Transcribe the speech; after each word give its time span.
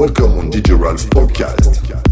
Welcome 0.00 0.38
on 0.38 0.50
DJ 0.50 0.80
Ralph 0.80 1.04
Podcast. 1.10 2.09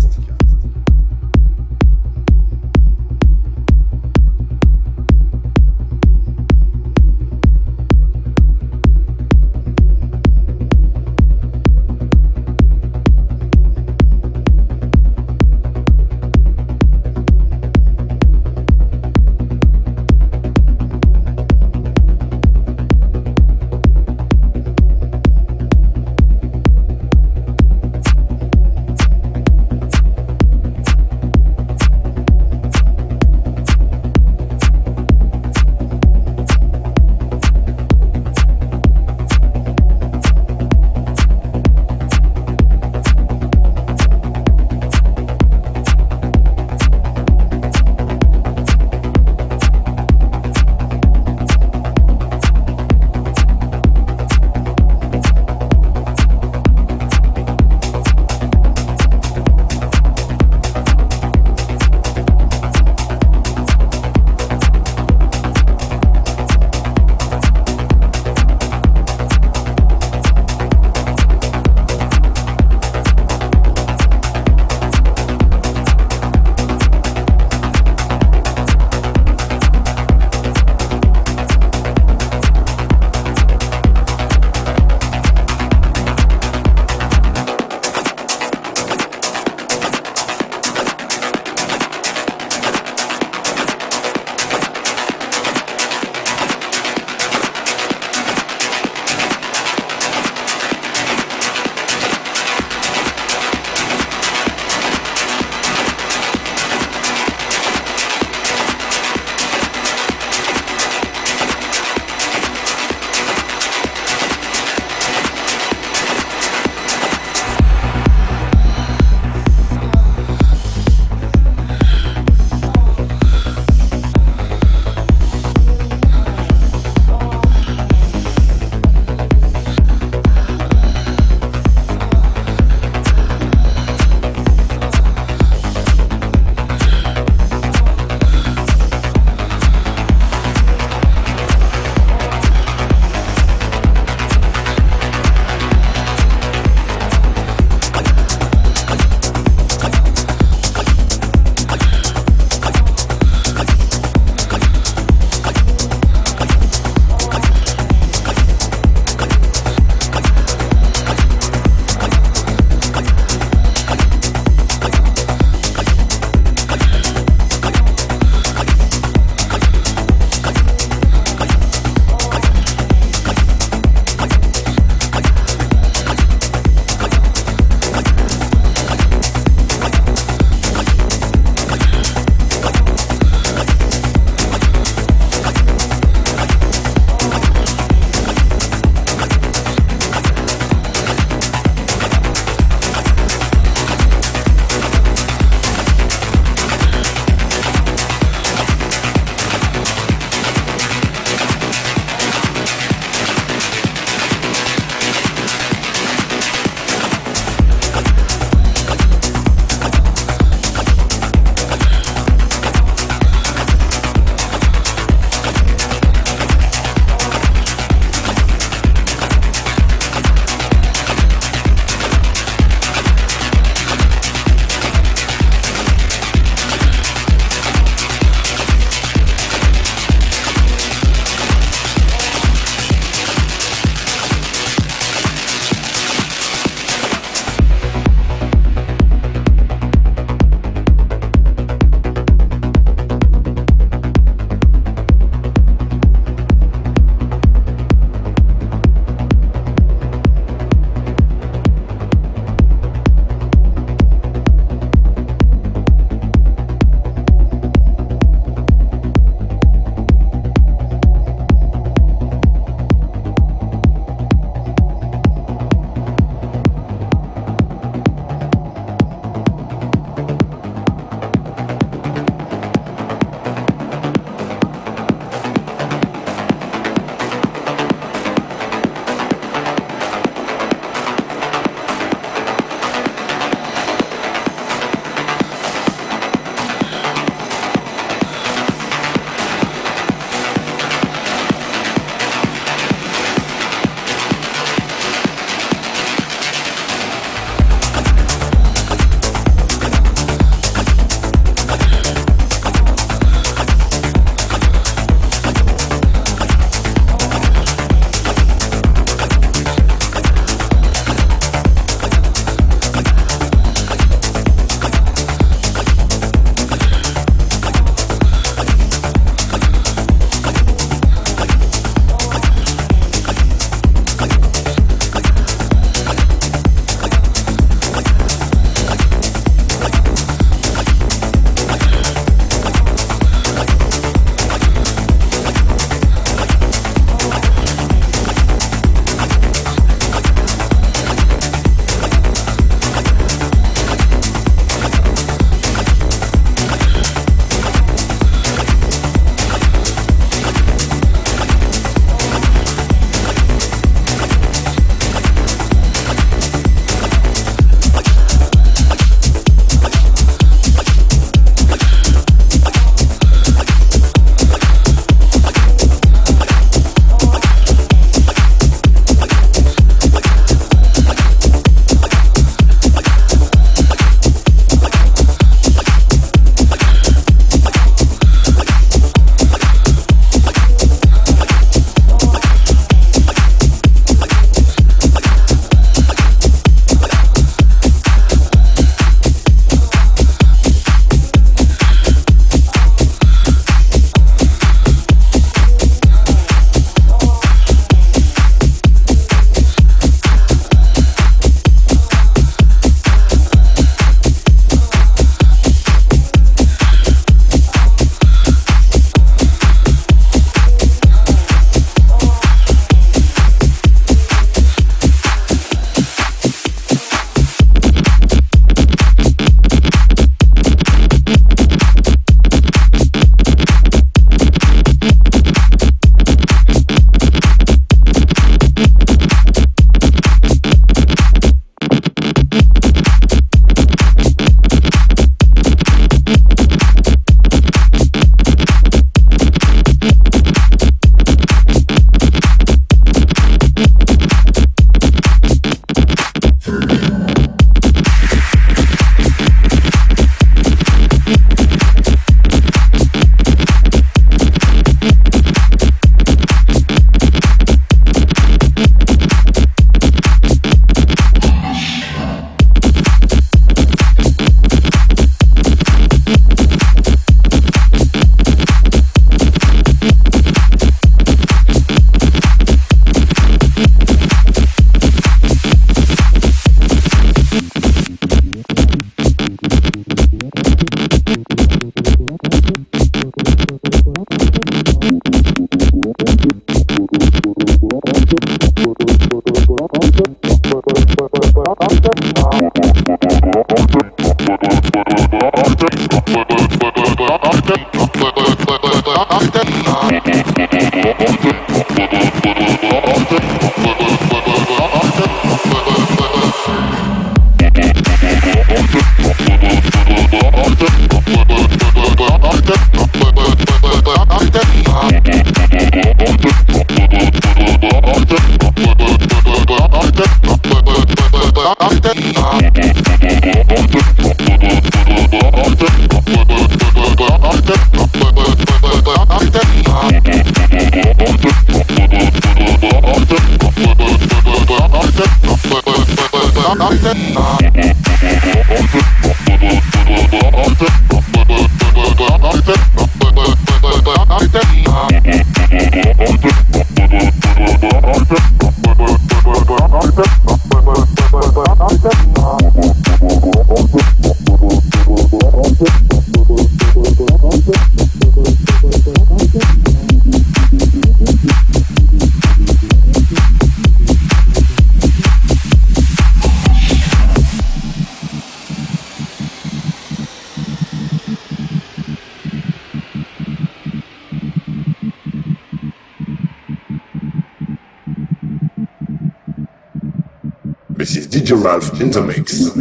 DJ 581.30 581.62
Ralph 581.62 582.00
Intermix. 582.00 582.72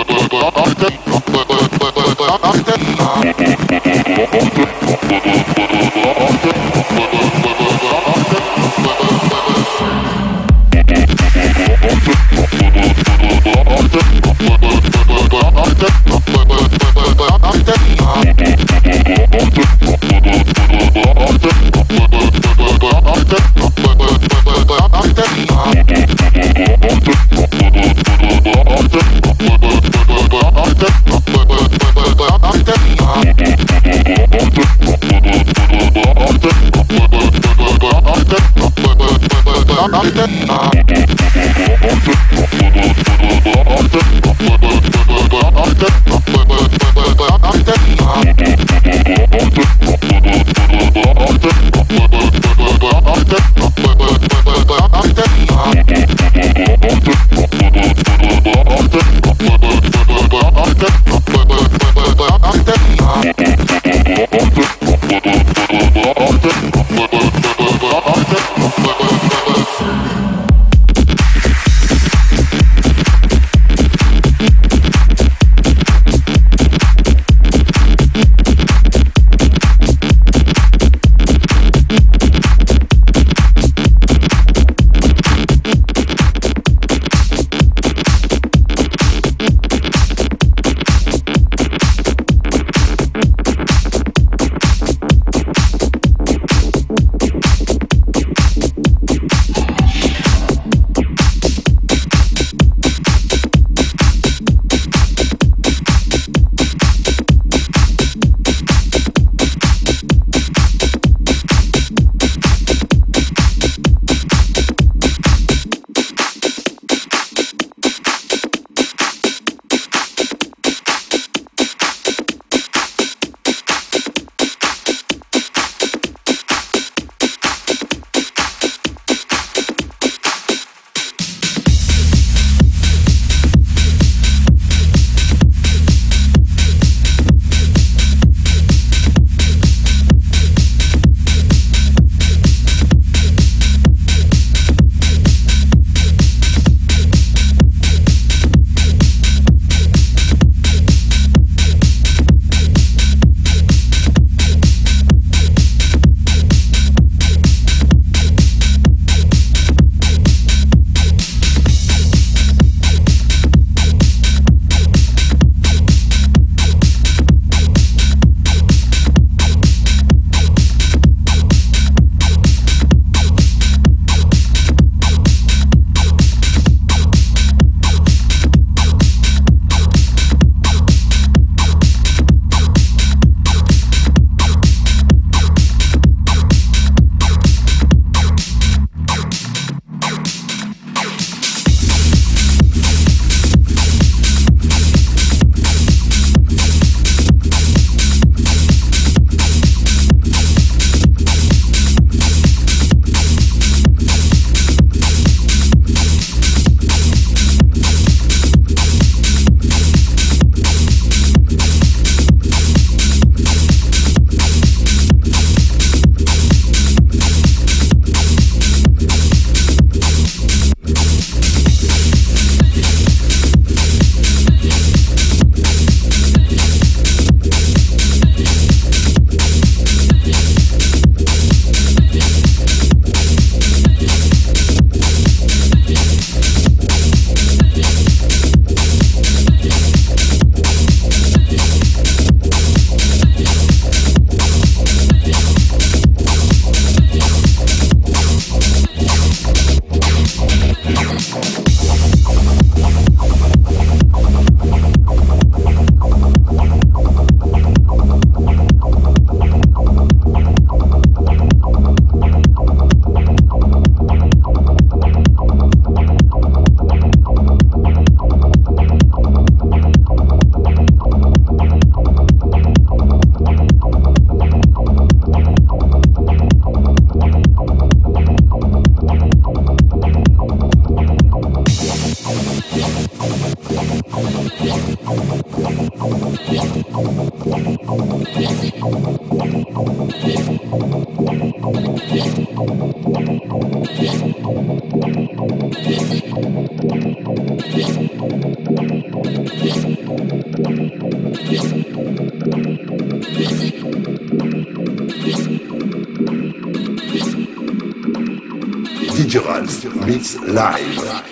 Digerals 309.18 309.86
Mix 310.06 310.38
Live. 310.48 311.31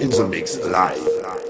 In 0.00 0.10
the 0.10 0.28
mix 0.28 0.56
live. 0.58 1.47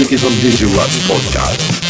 Music 0.00 0.14
is 0.14 0.24
on 0.24 0.30
DJ 0.40 0.64
Rats 0.74 0.96
podcast. 1.06 1.89